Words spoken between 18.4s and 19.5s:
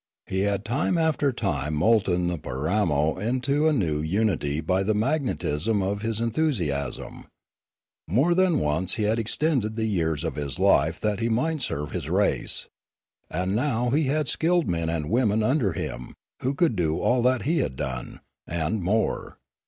and more.